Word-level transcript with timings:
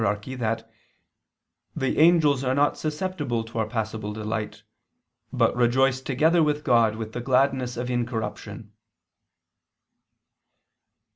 _that 0.39 0.67
"the 1.75 1.99
angels 1.99 2.43
are 2.43 2.55
not 2.55 2.75
susceptible 2.75 3.43
to 3.43 3.59
our 3.59 3.67
passible 3.67 4.11
delight, 4.13 4.63
but 5.31 5.55
rejoice 5.55 6.01
together 6.01 6.41
with 6.41 6.63
God 6.63 6.95
with 6.95 7.13
the 7.13 7.21
gladness 7.21 7.77
of 7.77 7.87
incorruption." 7.91 8.73